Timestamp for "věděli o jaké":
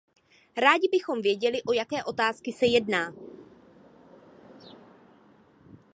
1.21-2.03